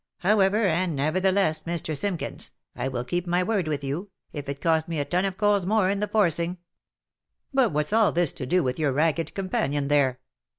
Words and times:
How 0.21 0.39
ever, 0.39 0.57
and 0.65 0.95
nevertheless, 0.95 1.61
Mr. 1.61 1.95
Simkins, 1.95 2.49
I 2.75 2.87
will 2.87 3.03
keep 3.03 3.27
my 3.27 3.43
word 3.43 3.67
with 3.67 3.83
you, 3.83 4.09
if 4.33 4.49
it 4.49 4.59
cost 4.59 4.87
me 4.87 4.97
a 4.99 5.05
ton 5.05 5.25
of 5.25 5.37
coals 5.37 5.67
more 5.67 5.91
in 5.91 5.99
the 5.99 6.07
forcing."" 6.07 6.57
But 7.53 7.71
what's 7.71 7.93
all 7.93 8.11
this 8.11 8.33
to 8.33 8.47
do 8.47 8.63
with 8.63 8.79
your 8.79 8.93
ragged 8.93 9.35
companion 9.35 9.89
there? 9.89 10.19